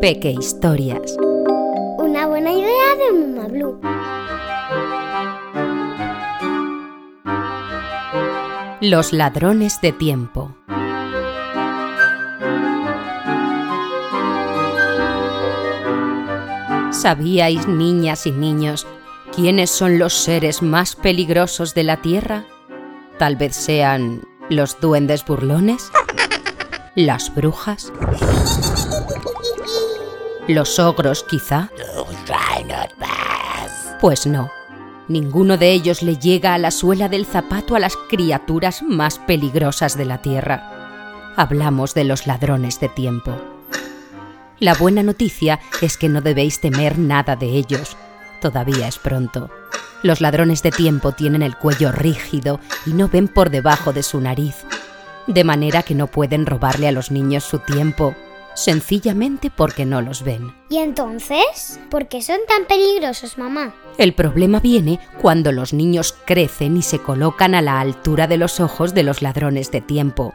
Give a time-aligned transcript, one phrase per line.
[0.00, 1.16] Peque Historias.
[1.98, 3.80] Una buena idea de Mamá Blue.
[8.80, 10.54] Los ladrones de tiempo.
[16.90, 18.86] ¿Sabíais, niñas y niños,
[19.34, 22.44] quiénes son los seres más peligrosos de la Tierra?
[23.18, 25.90] Tal vez sean los duendes burlones,
[26.94, 27.90] las brujas,
[30.46, 31.70] los ogros quizá.
[34.00, 34.50] Pues no,
[35.08, 39.96] ninguno de ellos le llega a la suela del zapato a las criaturas más peligrosas
[39.96, 41.32] de la Tierra.
[41.36, 43.32] Hablamos de los ladrones de tiempo.
[44.58, 47.96] La buena noticia es que no debéis temer nada de ellos.
[48.40, 49.50] Todavía es pronto.
[50.02, 54.20] Los ladrones de tiempo tienen el cuello rígido y no ven por debajo de su
[54.20, 54.66] nariz,
[55.26, 58.14] de manera que no pueden robarle a los niños su tiempo,
[58.54, 60.54] sencillamente porque no los ven.
[60.68, 61.80] ¿Y entonces?
[61.90, 63.74] ¿Por qué son tan peligrosos, mamá?
[63.98, 68.60] El problema viene cuando los niños crecen y se colocan a la altura de los
[68.60, 70.34] ojos de los ladrones de tiempo.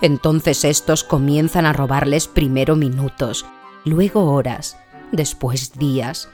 [0.00, 3.44] Entonces estos comienzan a robarles primero minutos,
[3.84, 4.78] luego horas,
[5.12, 6.28] después días,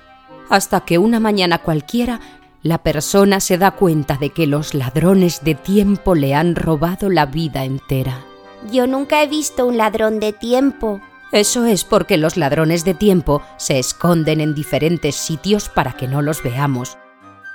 [0.48, 2.20] hasta que una mañana cualquiera
[2.66, 7.26] la persona se da cuenta de que los ladrones de tiempo le han robado la
[7.26, 8.24] vida entera.
[8.70, 11.00] Yo nunca he visto un ladrón de tiempo.
[11.32, 16.22] Eso es porque los ladrones de tiempo se esconden en diferentes sitios para que no
[16.22, 16.98] los veamos.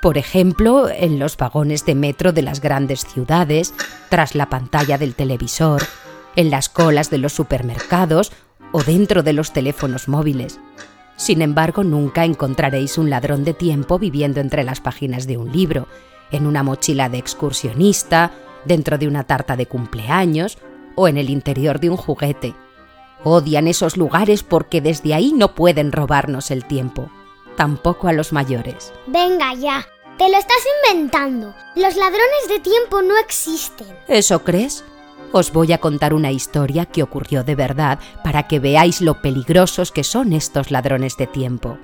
[0.00, 3.74] Por ejemplo, en los vagones de metro de las grandes ciudades,
[4.08, 5.82] tras la pantalla del televisor,
[6.36, 8.32] en las colas de los supermercados
[8.72, 10.58] o dentro de los teléfonos móviles.
[11.16, 15.86] Sin embargo, nunca encontraréis un ladrón de tiempo viviendo entre las páginas de un libro,
[16.30, 18.32] en una mochila de excursionista,
[18.64, 20.58] dentro de una tarta de cumpleaños
[20.94, 22.54] o en el interior de un juguete.
[23.24, 27.10] Odian esos lugares porque desde ahí no pueden robarnos el tiempo,
[27.56, 28.92] tampoco a los mayores.
[29.06, 29.86] Venga ya,
[30.18, 30.58] te lo estás
[30.90, 31.54] inventando.
[31.76, 33.96] Los ladrones de tiempo no existen.
[34.08, 34.84] ¿Eso crees?
[35.34, 39.90] Os voy a contar una historia que ocurrió de verdad para que veáis lo peligrosos
[39.90, 41.78] que son estos ladrones de tiempo.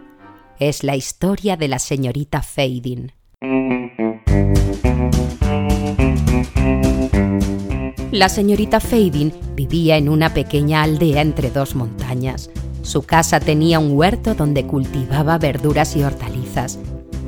[0.59, 3.13] Es la historia de la señorita Fading.
[8.13, 12.51] La señorita Fading vivía en una pequeña aldea entre dos montañas.
[12.83, 16.79] Su casa tenía un huerto donde cultivaba verduras y hortalizas.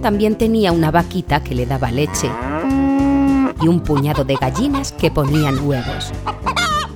[0.02, 2.28] También tenía una vaquita que le daba leche
[3.60, 6.12] y un puñado de gallinas que ponían huevos.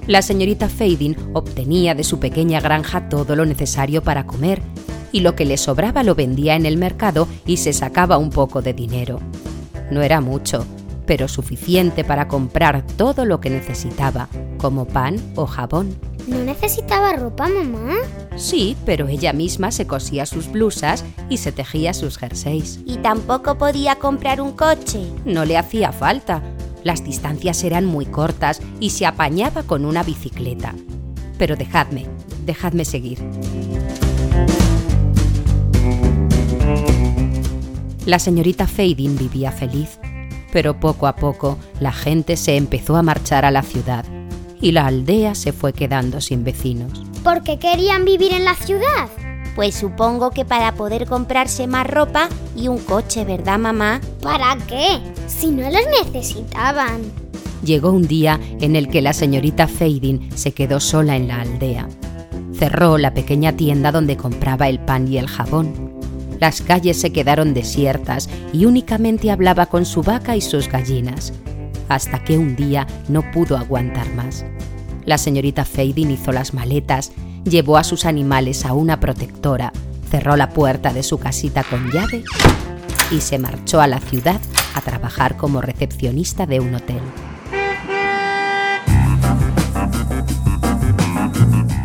[0.06, 4.60] La señorita Fading obtenía de su pequeña granja todo lo necesario para comer
[5.12, 8.62] y lo que le sobraba lo vendía en el mercado y se sacaba un poco
[8.62, 9.20] de dinero.
[9.90, 10.66] No era mucho,
[11.06, 15.94] pero suficiente para comprar todo lo que necesitaba, como pan o jabón.
[16.26, 17.94] ¿No necesitaba ropa, mamá?
[18.36, 22.80] Sí, pero ella misma se cosía sus blusas y se tejía sus jerseys.
[22.86, 25.00] Y tampoco podía comprar un coche.
[25.24, 26.42] No le hacía falta.
[26.84, 30.74] Las distancias eran muy cortas y se apañaba con una bicicleta.
[31.38, 32.06] Pero dejadme,
[32.44, 33.18] dejadme seguir.
[38.04, 39.98] La señorita Fading vivía feliz,
[40.52, 44.04] pero poco a poco la gente se empezó a marchar a la ciudad
[44.60, 47.02] y la aldea se fue quedando sin vecinos.
[47.24, 49.08] ¿Por qué querían vivir en la ciudad?
[49.54, 54.00] Pues supongo que para poder comprarse más ropa y un coche, ¿verdad, mamá?
[54.22, 55.00] ¿Para qué?
[55.26, 57.02] Si no los necesitaban.
[57.64, 61.88] Llegó un día en el que la señorita Fading se quedó sola en la aldea.
[62.52, 65.94] Cerró la pequeña tienda donde compraba el pan y el jabón.
[66.40, 71.32] Las calles se quedaron desiertas y únicamente hablaba con su vaca y sus gallinas,
[71.88, 74.44] hasta que un día no pudo aguantar más.
[75.06, 77.12] La señorita Fading hizo las maletas,
[77.44, 79.72] llevó a sus animales a una protectora,
[80.14, 82.22] cerró la puerta de su casita con llave
[83.10, 84.40] y se marchó a la ciudad
[84.76, 87.00] a trabajar como recepcionista de un hotel.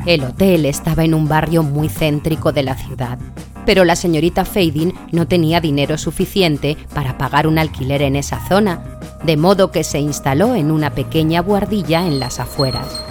[0.05, 3.17] El hotel estaba en un barrio muy céntrico de la ciudad,
[3.65, 8.99] pero la señorita Fading no tenía dinero suficiente para pagar un alquiler en esa zona,
[9.23, 13.08] de modo que se instaló en una pequeña buhardilla en las afueras.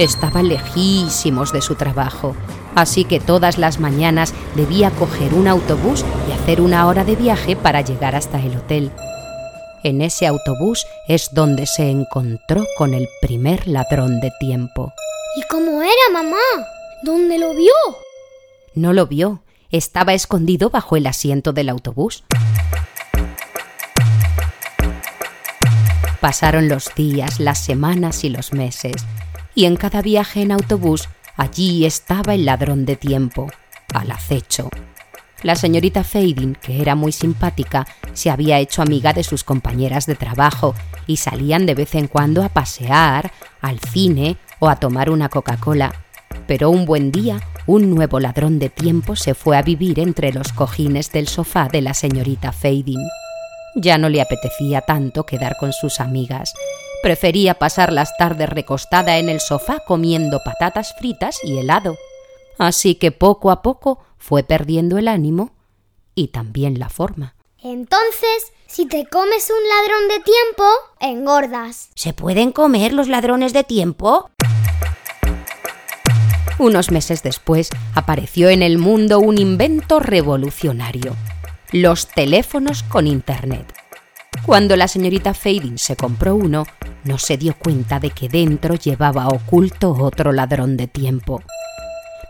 [0.00, 2.34] Estaban lejísimos de su trabajo,
[2.74, 7.54] así que todas las mañanas debía coger un autobús y hacer una hora de viaje
[7.54, 8.90] para llegar hasta el hotel.
[9.84, 14.94] En ese autobús es donde se encontró con el primer ladrón de tiempo.
[15.36, 16.38] ¿Y cómo era, mamá?
[17.02, 17.74] ¿Dónde lo vio?
[18.74, 22.24] No lo vio, estaba escondido bajo el asiento del autobús.
[26.22, 28.94] Pasaron los días, las semanas y los meses,
[29.60, 33.50] y en cada viaje en autobús allí estaba el ladrón de tiempo,
[33.92, 34.70] al acecho.
[35.42, 40.14] La señorita Fading, que era muy simpática, se había hecho amiga de sus compañeras de
[40.14, 40.74] trabajo
[41.06, 45.92] y salían de vez en cuando a pasear, al cine o a tomar una Coca-Cola.
[46.46, 50.54] Pero un buen día, un nuevo ladrón de tiempo se fue a vivir entre los
[50.54, 53.06] cojines del sofá de la señorita Fading.
[53.74, 56.54] Ya no le apetecía tanto quedar con sus amigas.
[57.02, 61.96] Prefería pasar las tardes recostada en el sofá comiendo patatas fritas y helado.
[62.58, 65.52] Así que poco a poco fue perdiendo el ánimo
[66.14, 67.34] y también la forma.
[67.62, 70.64] Entonces, si te comes un ladrón de tiempo,
[71.00, 71.88] engordas.
[71.94, 74.30] ¿Se pueden comer los ladrones de tiempo?
[76.58, 81.16] Unos meses después apareció en el mundo un invento revolucionario,
[81.72, 83.79] los teléfonos con Internet.
[84.46, 86.64] Cuando la señorita Fading se compró uno,
[87.04, 91.42] no se dio cuenta de que dentro llevaba oculto otro ladrón de tiempo.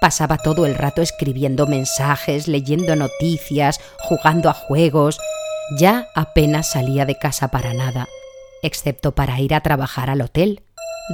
[0.00, 5.18] Pasaba todo el rato escribiendo mensajes, leyendo noticias, jugando a juegos.
[5.78, 8.08] Ya apenas salía de casa para nada,
[8.62, 10.62] excepto para ir a trabajar al hotel,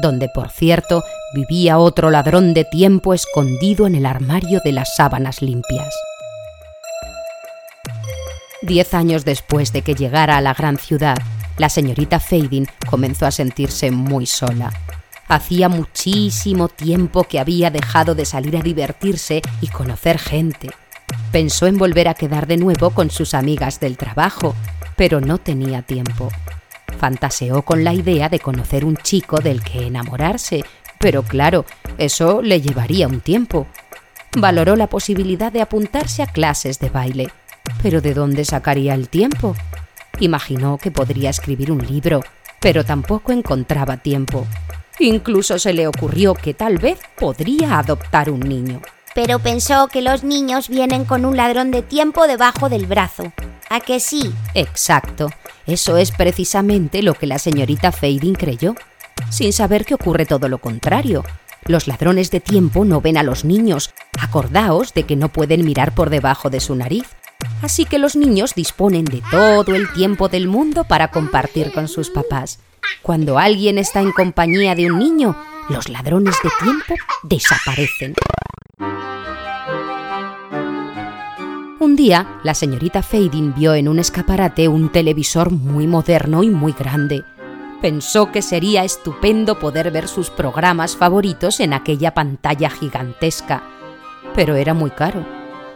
[0.00, 1.04] donde, por cierto,
[1.34, 5.94] vivía otro ladrón de tiempo escondido en el armario de las sábanas limpias.
[8.62, 11.16] Diez años después de que llegara a la gran ciudad,
[11.58, 14.72] la señorita Fading comenzó a sentirse muy sola.
[15.28, 20.70] Hacía muchísimo tiempo que había dejado de salir a divertirse y conocer gente.
[21.32, 24.54] Pensó en volver a quedar de nuevo con sus amigas del trabajo,
[24.96, 26.30] pero no tenía tiempo.
[26.98, 30.64] Fantaseó con la idea de conocer un chico del que enamorarse,
[30.98, 31.66] pero claro,
[31.98, 33.66] eso le llevaría un tiempo.
[34.38, 37.28] Valoró la posibilidad de apuntarse a clases de baile,
[37.82, 39.54] pero ¿de dónde sacaría el tiempo?
[40.20, 42.22] Imaginó que podría escribir un libro,
[42.60, 44.46] pero tampoco encontraba tiempo.
[44.98, 48.80] Incluso se le ocurrió que tal vez podría adoptar un niño.
[49.14, 53.32] Pero pensó que los niños vienen con un ladrón de tiempo debajo del brazo.
[53.70, 54.32] ¿A que sí?
[54.54, 55.30] Exacto.
[55.66, 58.74] Eso es precisamente lo que la señorita Fading creyó,
[59.30, 61.24] sin saber que ocurre todo lo contrario.
[61.64, 63.90] Los ladrones de tiempo no ven a los niños.
[64.20, 67.06] Acordaos de que no pueden mirar por debajo de su nariz.
[67.62, 72.10] Así que los niños disponen de todo el tiempo del mundo para compartir con sus
[72.10, 72.60] papás.
[73.02, 75.36] Cuando alguien está en compañía de un niño,
[75.68, 78.14] los ladrones de tiempo desaparecen.
[81.80, 86.72] Un día, la señorita Fading vio en un escaparate un televisor muy moderno y muy
[86.72, 87.24] grande.
[87.80, 93.62] Pensó que sería estupendo poder ver sus programas favoritos en aquella pantalla gigantesca,
[94.34, 95.24] pero era muy caro,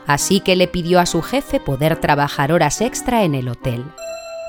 [0.06, 3.84] así que le pidió a su jefe poder trabajar horas extra en el hotel.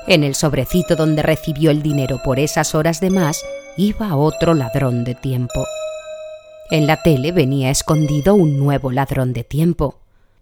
[0.06, 3.44] En el sobrecito donde recibió el dinero por esas horas de más
[3.76, 5.66] iba otro ladrón de tiempo.
[6.70, 9.98] En la tele venía escondido un nuevo ladrón de tiempo.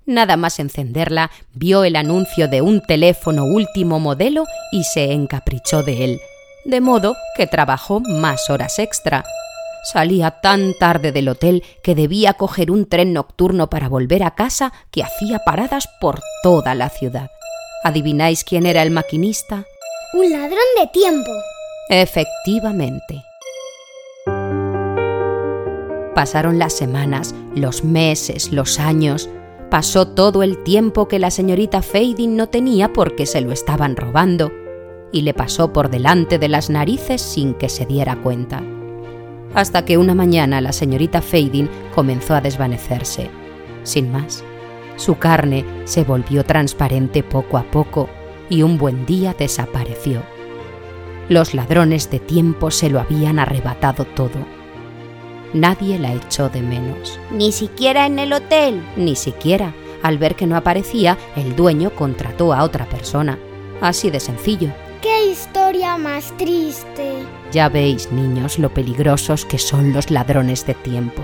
[0.06, 6.04] Nada más encenderla, vio el anuncio de un teléfono último modelo y se encaprichó de
[6.04, 6.20] él,
[6.64, 9.24] de modo que trabajó más horas extra.
[9.82, 14.72] Salía tan tarde del hotel que debía coger un tren nocturno para volver a casa
[14.90, 17.30] que hacía paradas por toda la ciudad.
[17.82, 19.64] ¿Adivináis quién era el maquinista?
[20.12, 21.30] Un ladrón de tiempo.
[21.88, 23.24] Efectivamente.
[26.14, 29.30] Pasaron las semanas, los meses, los años.
[29.70, 34.52] Pasó todo el tiempo que la señorita Fading no tenía porque se lo estaban robando,
[35.12, 38.62] y le pasó por delante de las narices sin que se diera cuenta.
[39.54, 43.30] Hasta que una mañana la señorita Fading comenzó a desvanecerse.
[43.82, 44.44] Sin más.
[44.96, 48.08] Su carne se volvió transparente poco a poco
[48.48, 50.22] y un buen día desapareció.
[51.28, 54.46] Los ladrones de tiempo se lo habían arrebatado todo.
[55.52, 57.18] Nadie la echó de menos.
[57.32, 58.82] Ni siquiera en el hotel.
[58.96, 59.74] Ni siquiera.
[60.02, 63.38] Al ver que no aparecía, el dueño contrató a otra persona.
[63.80, 64.70] Así de sencillo.
[65.40, 67.24] ¡Qué historia más triste!
[67.50, 71.22] Ya veis, niños, lo peligrosos que son los ladrones de tiempo.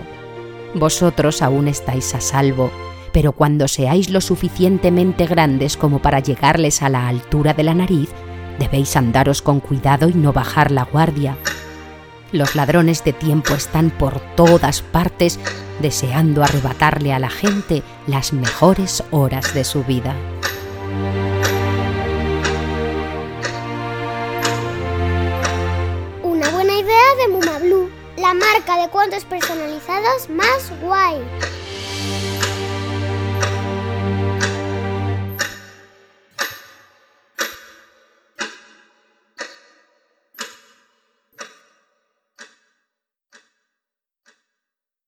[0.75, 2.71] Vosotros aún estáis a salvo
[3.17, 8.11] pero cuando seáis lo suficientemente grandes como para llegarles a la altura de la nariz,
[8.59, 11.39] debéis andaros con cuidado y no bajar la guardia.
[12.31, 15.41] Los ladrones de tiempo están por todas partes
[15.81, 20.15] deseando arrebatarle a la gente las mejores horas de su vida.
[27.26, 31.16] De Muma Blue, la marca de cuentos personalizados más guay.